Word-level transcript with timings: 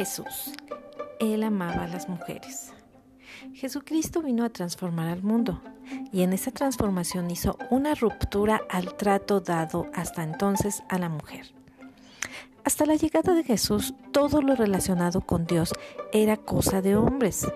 Jesús. 0.00 0.54
Él 1.18 1.42
amaba 1.42 1.84
a 1.84 1.86
las 1.86 2.08
mujeres. 2.08 2.72
Jesucristo 3.52 4.22
vino 4.22 4.46
a 4.46 4.48
transformar 4.48 5.08
al 5.08 5.22
mundo 5.22 5.60
y 6.10 6.22
en 6.22 6.32
esa 6.32 6.52
transformación 6.52 7.30
hizo 7.30 7.58
una 7.68 7.94
ruptura 7.94 8.62
al 8.70 8.96
trato 8.96 9.40
dado 9.40 9.90
hasta 9.92 10.22
entonces 10.22 10.82
a 10.88 10.96
la 10.96 11.10
mujer. 11.10 11.52
Hasta 12.64 12.86
la 12.86 12.94
llegada 12.94 13.34
de 13.34 13.44
Jesús, 13.44 13.92
todo 14.10 14.40
lo 14.40 14.54
relacionado 14.54 15.20
con 15.20 15.44
Dios 15.44 15.74
era 16.14 16.38
cosa 16.38 16.80
de 16.80 16.96
hombres, 16.96 17.46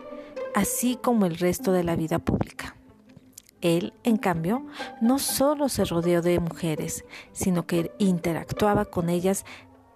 así 0.55 0.99
como 1.03 1.25
el 1.25 1.39
resto 1.39 1.73
de 1.73 1.85
la 1.85 1.97
vida 1.97 2.19
pública. 2.19 2.77
Él, 3.63 3.95
en 4.03 4.19
cambio, 4.19 4.67
no 5.01 5.19
solo 5.19 5.71
se 5.71 5.87
rodeó 5.87 6.21
de 6.21 6.41
mujeres, 6.41 7.07
sino 7.33 7.67
que 7.67 7.91
interactuaba 7.99 8.85
con 8.85 9.09
ellas 9.09 9.47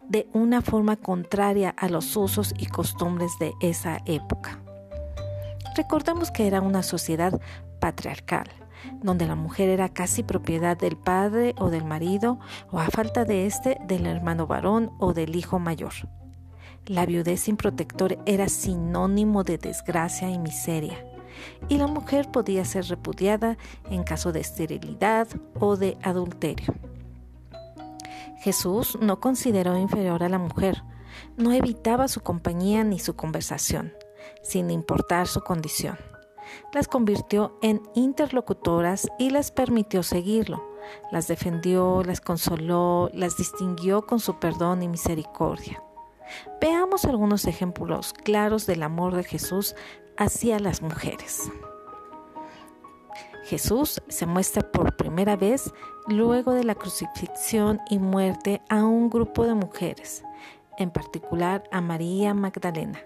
de 0.09 0.29
una 0.33 0.63
forma 0.63 0.97
contraria 0.97 1.71
a 1.71 1.89
los 1.89 2.17
usos 2.17 2.55
y 2.59 2.67
costumbres 2.67 3.33
de 3.39 3.53
esa 3.61 3.99
época. 4.07 4.61
Recordemos 5.77 6.31
que 6.31 6.47
era 6.47 6.61
una 6.61 6.83
sociedad 6.83 7.41
patriarcal, 7.79 8.49
donde 9.03 9.27
la 9.27 9.35
mujer 9.35 9.69
era 9.69 9.89
casi 9.89 10.23
propiedad 10.23 10.77
del 10.77 10.97
padre 10.97 11.55
o 11.59 11.71
del 11.71 11.85
marido, 11.85 12.39
o 12.71 12.79
a 12.81 12.87
falta 12.87 13.25
de 13.25 13.47
éste, 13.47 13.79
del 13.87 14.07
hermano 14.07 14.47
varón 14.47 14.91
o 14.99 15.13
del 15.13 15.37
hijo 15.37 15.59
mayor. 15.59 15.93
La 16.87 17.05
viudez 17.05 17.41
sin 17.41 17.57
protector 17.57 18.19
era 18.25 18.49
sinónimo 18.49 19.45
de 19.45 19.59
desgracia 19.59 20.31
y 20.31 20.39
miseria, 20.39 21.05
y 21.69 21.77
la 21.77 21.87
mujer 21.87 22.31
podía 22.31 22.65
ser 22.65 22.87
repudiada 22.87 23.59
en 23.91 24.03
caso 24.03 24.33
de 24.33 24.41
esterilidad 24.41 25.29
o 25.61 25.77
de 25.77 25.97
adulterio. 26.03 26.88
Jesús 28.41 28.99
no 29.01 29.21
consideró 29.21 29.77
inferior 29.77 30.23
a 30.23 30.29
la 30.29 30.39
mujer, 30.39 30.83
no 31.37 31.53
evitaba 31.53 32.09
su 32.09 32.21
compañía 32.21 32.85
ni 32.85 32.99
su 32.99 33.17
conversación, 33.17 33.93
sin 34.43 34.71
importar 34.71 35.27
su 35.27 35.41
condición. 35.41 35.99
Las 36.73 36.89
convirtió 36.89 37.59
en 37.63 37.83
interlocutoras 37.95 39.09
y 39.19 39.31
les 39.31 39.51
permitió 39.51 40.03
seguirlo. 40.03 40.65
Las 41.11 41.29
defendió, 41.29 42.03
las 42.03 42.21
consoló, 42.21 43.11
las 43.13 43.37
distinguió 43.37 44.07
con 44.07 44.21
su 44.21 44.39
perdón 44.39 44.83
y 44.83 44.89
misericordia. 44.89 45.83
Veamos 46.61 47.05
algunos 47.05 47.47
ejemplos 47.47 48.13
claros 48.13 48.67
del 48.67 48.83
amor 48.83 49.15
de 49.15 49.25
Jesús 49.25 49.75
hacia 50.17 50.59
las 50.59 50.83
mujeres. 50.83 51.51
Jesús 53.45 54.03
se 54.09 54.27
muestra 54.27 54.71
por 54.71 54.97
primera 54.97 55.35
vez 55.37 55.73
luego 56.09 56.53
de 56.53 56.65
la 56.65 56.75
crucifixión 56.75 57.81
y 57.91 57.99
muerte 57.99 58.63
a 58.69 58.85
un 58.85 59.11
grupo 59.11 59.45
de 59.47 59.55
mujeres, 59.55 60.25
en 60.79 60.91
particular 60.91 61.65
a 61.71 61.81
María 61.81 62.35
Magdalena, 62.35 62.99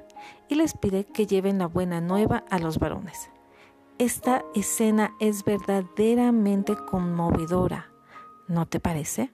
y 0.49 0.55
les 0.55 0.75
pide 0.75 1.05
que 1.05 1.27
lleven 1.27 1.59
la 1.59 1.67
buena 1.67 2.01
nueva 2.01 2.45
a 2.51 2.59
los 2.59 2.79
varones. 2.79 3.31
Esta 3.99 4.45
escena 4.55 5.15
es 5.21 5.45
verdaderamente 5.45 6.77
conmovedora, 6.77 7.91
¿no 8.49 8.67
te 8.67 8.81
parece? 8.81 9.33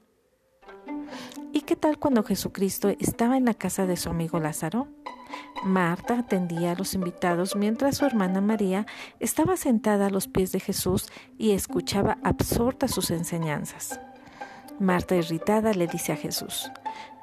¿Y 1.53 1.63
qué 1.63 1.77
tal 1.77 1.99
cuando 1.99 2.23
Jesucristo 2.23 2.89
estaba 2.99 3.37
en 3.37 3.45
la 3.45 3.55
casa 3.55 3.87
de 3.87 3.97
su 3.97 4.11
amigo 4.11 4.39
Lázaro? 4.39 4.89
Marta 5.65 6.21
atendía 6.21 6.73
a 6.73 6.75
los 6.75 6.95
invitados 6.95 7.57
mientras 7.57 7.97
su 7.97 8.07
hermana 8.07 8.41
María 8.41 8.87
estaba 9.19 9.57
sentada 9.57 10.07
a 10.07 10.11
los 10.11 10.29
pies 10.29 10.53
de 10.53 10.61
Jesús 10.61 11.09
y 11.37 11.51
escuchaba 11.53 12.19
absorta 12.23 12.89
sus 12.89 13.11
enseñanzas. 13.11 14.01
Marta, 14.79 15.17
irritada, 15.17 15.73
le 15.73 15.89
dice 15.89 16.13
a 16.13 16.17
Jesús, 16.17 16.71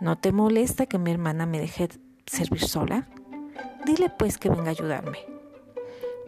¿no 0.02 0.17
te 0.17 0.33
molesta 0.33 0.86
que 0.86 0.97
mi 0.97 1.11
hermana 1.11 1.45
me 1.45 1.59
deje 1.59 1.88
servir 2.25 2.61
sola? 2.61 3.08
Dile 3.86 4.09
pues 4.09 4.38
que 4.38 4.49
venga 4.49 4.67
a 4.67 4.72
ayudarme. 4.72 5.20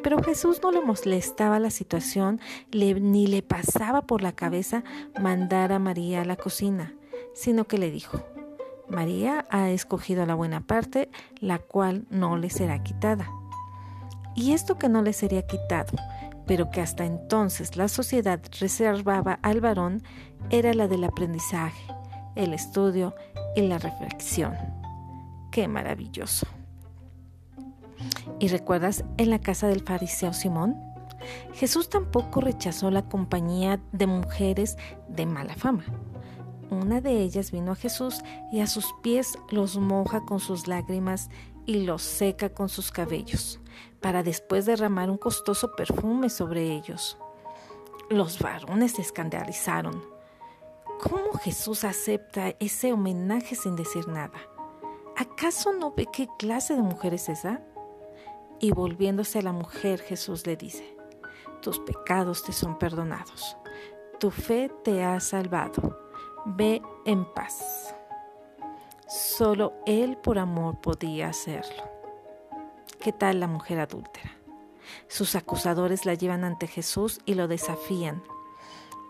Pero 0.02 0.24
Jesús 0.24 0.62
no 0.64 0.72
le 0.72 0.82
molestaba 0.82 1.60
la 1.60 1.72
situación 1.72 2.40
ni 2.72 3.28
le 3.28 3.42
pasaba 3.42 4.04
por 4.04 4.22
la 4.22 4.32
cabeza 4.32 4.84
mandar 5.20 5.74
a 5.74 5.80
María 5.80 6.22
a 6.22 6.26
la 6.26 6.38
cocina, 6.38 6.94
sino 7.34 7.66
que 7.66 7.78
le 7.78 7.92
dijo, 7.92 8.24
María 8.90 9.46
ha 9.50 9.70
escogido 9.70 10.26
la 10.26 10.36
buena 10.36 10.62
parte, 10.62 11.10
la 11.40 11.60
cual 11.60 12.06
no 12.10 12.38
le 12.38 12.50
será 12.50 12.84
quitada. 12.84 13.30
Y 14.36 14.54
esto 14.54 14.78
que 14.78 14.88
no 14.88 15.02
le 15.02 15.14
sería 15.14 15.46
quitado, 15.46 15.94
pero 16.46 16.72
que 16.72 16.82
hasta 16.82 17.06
entonces 17.06 17.76
la 17.76 17.90
sociedad 17.90 18.40
reservaba 18.60 19.40
al 19.42 19.62
varón, 19.62 20.04
era 20.50 20.74
la 20.74 20.88
del 20.88 21.04
aprendizaje, 21.04 21.82
el 22.36 22.54
estudio 22.54 23.14
y 23.56 23.62
la 23.62 23.78
reflexión. 23.78 24.56
¡Qué 25.52 25.68
maravilloso! 25.68 26.48
¿Y 28.40 28.48
recuerdas 28.48 29.04
en 29.18 29.32
la 29.32 29.40
casa 29.40 29.68
del 29.68 29.82
fariseo 29.82 30.32
Simón? 30.32 30.78
Jesús 31.54 31.90
tampoco 31.90 32.40
rechazó 32.42 32.92
la 32.92 33.02
compañía 33.02 33.80
de 33.92 34.08
mujeres 34.08 34.78
de 35.10 35.26
mala 35.26 35.56
fama 35.56 35.84
una 36.70 37.02
de 37.02 37.22
ellas 37.22 37.52
vino 37.52 37.72
a 37.72 37.76
Jesús 37.76 38.22
y 38.52 38.60
a 38.60 38.68
sus 38.68 38.94
pies 39.02 39.38
los 39.50 39.78
moja 39.78 40.26
con 40.26 40.40
sus 40.40 40.68
lágrimas 40.68 41.30
y 41.66 41.86
los 41.86 42.02
seca 42.02 42.50
con 42.50 42.70
sus 42.70 42.92
cabellos, 42.92 43.60
para 44.02 44.24
después 44.24 44.66
derramar 44.66 45.10
un 45.10 45.18
costoso 45.18 45.72
perfume 45.76 46.30
sobre 46.30 46.74
ellos. 46.74 47.18
Los 48.10 48.40
varones 48.40 48.94
se 48.94 49.02
escandalizaron. 49.02 50.04
¿Cómo 51.02 51.34
Jesús 51.34 51.84
acepta 51.84 52.56
ese 52.60 52.94
homenaje 52.94 53.56
sin 53.56 53.76
decir 53.76 54.08
nada? 54.08 54.40
¿Acaso 55.16 55.74
no 55.74 55.94
ve 55.94 56.08
qué 56.12 56.28
clase 56.40 56.76
de 56.76 56.82
mujer 56.82 57.14
es 57.14 57.30
esa? 57.30 57.62
Y 58.60 58.72
volviéndose 58.72 59.40
a 59.40 59.44
la 59.44 59.52
mujer, 59.52 60.00
Jesús 60.00 60.48
le 60.48 60.56
dice, 60.56 60.98
tus 61.62 61.80
pecados 61.80 62.44
te 62.44 62.54
son 62.54 62.78
perdonados, 62.80 63.58
tu 64.20 64.32
fe 64.32 64.72
te 64.84 65.04
ha 65.04 65.20
salvado 65.20 66.07
Ve 66.56 66.82
en 67.04 67.26
paz. 67.26 67.94
Solo 69.06 69.74
Él 69.86 70.16
por 70.16 70.40
amor 70.40 70.80
podía 70.80 71.28
hacerlo. 71.28 71.84
¿Qué 73.02 73.12
tal 73.12 73.42
la 73.42 73.48
mujer 73.48 73.82
adúltera? 73.82 74.32
Sus 75.10 75.36
acusadores 75.36 76.06
la 76.06 76.14
llevan 76.14 76.46
ante 76.46 76.68
Jesús 76.68 77.20
y 77.26 77.34
lo 77.34 77.50
desafían. 77.50 78.24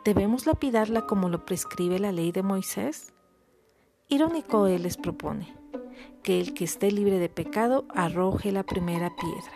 ¿Debemos 0.03 0.47
lapidarla 0.47 1.05
como 1.05 1.29
lo 1.29 1.45
prescribe 1.45 1.99
la 1.99 2.11
ley 2.11 2.31
de 2.31 2.41
Moisés? 2.41 3.13
Irónico 4.07 4.65
Él 4.65 4.81
les 4.81 4.97
propone 4.97 5.55
que 6.23 6.41
el 6.41 6.55
que 6.55 6.63
esté 6.63 6.91
libre 6.91 7.19
de 7.19 7.29
pecado 7.29 7.85
arroje 7.93 8.51
la 8.51 8.63
primera 8.63 9.15
piedra. 9.15 9.53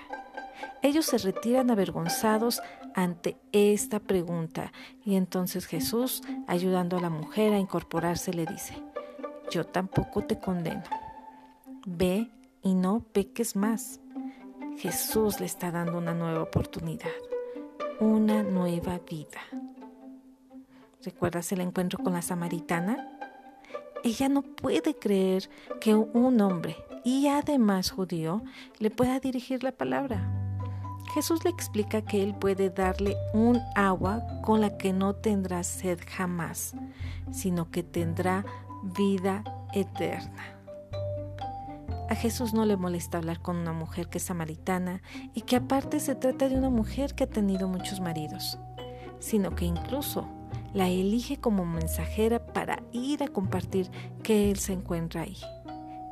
Ellos 0.84 1.08
se 1.08 1.18
retiran 1.18 1.72
avergonzados 1.72 2.62
ante 2.96 3.38
esta 3.52 4.00
pregunta 4.00 4.72
y 5.04 5.16
entonces 5.16 5.66
Jesús, 5.66 6.22
ayudando 6.48 6.98
a 6.98 7.02
la 7.02 7.10
mujer 7.10 7.54
a 7.54 7.60
incorporarse, 7.60 8.34
le 8.34 8.46
dice, 8.46 8.76
yo 9.50 9.66
tampoco 9.66 10.24
te 10.24 10.40
condeno. 10.40 10.84
Ve 11.86 12.30
y 12.64 12.74
no 12.74 13.00
peques 13.12 13.56
más. 13.56 14.00
Jesús 14.78 15.40
le 15.40 15.46
está 15.46 15.72
dando 15.72 15.98
una 15.98 16.14
nueva 16.14 16.42
oportunidad, 16.42 17.10
una 18.00 18.44
nueva 18.44 19.00
vida. 19.00 19.42
¿Recuerdas 21.04 21.52
el 21.52 21.62
encuentro 21.62 22.00
con 22.00 22.14
la 22.14 22.22
samaritana? 22.22 23.10
Ella 24.04 24.30
no 24.30 24.42
puede 24.42 24.96
creer 24.96 25.50
que 25.80 25.94
un 25.96 26.42
hombre, 26.42 26.78
y 27.04 27.28
además 27.28 27.92
judío, 27.92 28.44
le 28.80 28.90
pueda 28.90 29.20
dirigir 29.20 29.64
la 29.64 29.72
palabra. 29.72 30.41
Jesús 31.14 31.44
le 31.44 31.50
explica 31.50 32.02
que 32.02 32.24
Él 32.24 32.34
puede 32.34 32.70
darle 32.70 33.18
un 33.34 33.60
agua 33.76 34.26
con 34.42 34.62
la 34.62 34.78
que 34.78 34.94
no 34.94 35.14
tendrá 35.14 35.64
sed 35.64 36.00
jamás, 36.08 36.74
sino 37.32 37.70
que 37.70 37.84
tendrá 37.84 38.46
vida 38.82 39.44
eterna. 39.74 40.58
A 42.10 42.16
Jesús 42.16 42.54
no 42.54 42.66
le 42.66 42.78
molesta 42.78 43.18
hablar 43.18 43.42
con 43.42 43.58
una 43.58 43.74
mujer 43.74 44.08
que 44.08 44.20
es 44.20 44.24
samaritana 44.24 45.02
y 45.34 45.42
que 45.42 45.58
aparte 45.58 46.00
se 46.00 46.16
trata 46.16 46.48
de 46.48 46.58
una 46.58 46.70
mujer 46.70 47.14
que 47.14 47.26
ha 47.26 47.30
tenido 47.30 47.68
muchos 47.68 48.00
maridos, 48.00 48.58
sino 49.20 49.54
que 49.54 49.66
incluso 49.66 50.28
la 50.74 50.88
elige 50.88 51.38
como 51.38 51.66
mensajera 51.66 52.46
para 52.46 52.84
ir 52.94 53.22
a 53.22 53.28
compartir 53.28 53.92
que 54.24 54.50
Él 54.50 54.60
se 54.60 54.74
encuentra 54.74 55.22
ahí 55.24 55.38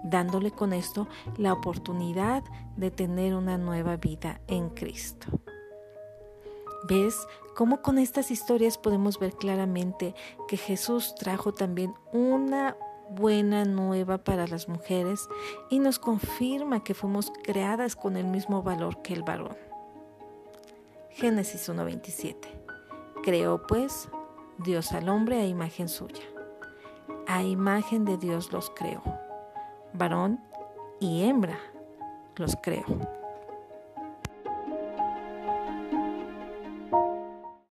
dándole 0.04 0.52
con 0.52 0.74
esto 0.74 1.08
la 1.38 1.54
oportunidad 1.54 2.44
de 2.78 2.92
tener 2.92 3.36
una 3.36 3.58
nueva 3.58 3.98
vida 3.98 4.42
en 4.48 4.70
Cristo. 4.70 5.28
¿Ves 6.88 7.28
cómo 7.56 7.82
con 7.82 7.98
estas 8.00 8.32
historias 8.32 8.78
podemos 8.78 9.20
ver 9.20 9.34
claramente 9.34 10.16
que 10.48 10.58
Jesús 10.58 11.14
trajo 11.16 11.54
también 11.54 11.94
una 12.14 12.78
buena 13.10 13.66
nueva 13.66 14.20
para 14.20 14.48
las 14.48 14.70
mujeres 14.70 15.28
y 15.70 15.80
nos 15.80 16.00
confirma 16.00 16.84
que 16.84 16.94
fuimos 16.94 17.32
creadas 17.44 17.96
con 17.96 18.16
el 18.16 18.26
mismo 18.26 18.64
valor 18.64 19.02
que 19.02 19.14
el 19.14 19.24
varón? 19.24 19.58
Génesis 21.10 21.68
1.27 21.68 22.36
Creó 23.24 23.68
pues 23.68 24.08
Dios 24.58 24.94
al 24.94 25.10
hombre 25.10 25.42
a 25.42 25.46
imagen 25.46 25.90
suya. 25.90 26.24
A 27.28 27.44
imagen 27.44 28.06
de 28.06 28.18
Dios 28.18 28.54
los 28.54 28.70
creó 28.70 29.04
varón 29.94 30.40
y 31.00 31.24
hembra 31.24 31.58
los 32.36 32.56
creo. 32.62 33.19